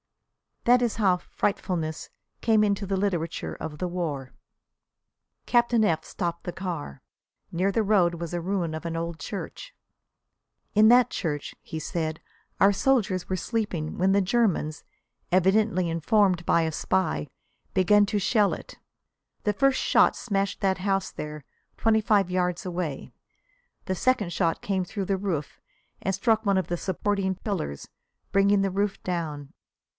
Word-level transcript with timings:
That 0.65 0.81
is 0.83 0.95
how 0.97 1.17
"frightfulness" 1.17 2.09
came 2.41 2.63
into 2.63 2.85
the 2.85 2.97
literature 2.97 3.55
of 3.59 3.77
the 3.79 3.87
war. 3.87 4.31
Captain 5.47 5.83
F 5.83 6.03
stopped 6.03 6.43
the 6.43 6.51
car. 6.51 7.01
Near 7.51 7.71
the 7.71 7.81
road 7.83 8.15
was 8.15 8.31
a 8.33 8.41
ruin 8.41 8.75
of 8.75 8.85
an 8.85 8.95
old 8.95 9.19
church. 9.19 9.75
"In 10.75 10.87
that 10.89 11.09
church," 11.09 11.53
he 11.61 11.79
said, 11.79 12.19
"our 12.59 12.73
soldiers 12.73 13.29
were 13.29 13.35
sleeping 13.35 13.97
when 13.97 14.11
the 14.11 14.21
Germans, 14.21 14.83
evidently 15.31 15.89
informed 15.89 16.45
by 16.45 16.63
a 16.63 16.71
spy, 16.71 17.27
began 17.73 18.05
to 18.07 18.19
shell 18.19 18.53
it. 18.53 18.77
The 19.43 19.53
first 19.53 19.79
shot 19.81 20.15
smashed 20.15 20.61
that 20.61 20.79
house 20.79 21.11
there, 21.11 21.43
twenty 21.77 22.01
five 22.01 22.29
yards 22.29 22.65
away; 22.65 23.11
the 23.85 23.95
second 23.95 24.31
shot 24.33 24.61
came 24.61 24.83
through 24.83 25.05
the 25.05 25.17
roof 25.17 25.59
and 26.01 26.13
struck 26.13 26.43
one 26.45 26.57
of 26.57 26.67
the 26.67 26.77
supporting 26.77 27.35
pillars, 27.35 27.87
bringing 28.31 28.61
the 28.61 28.71
roof 28.71 29.01
down. 29.03 29.53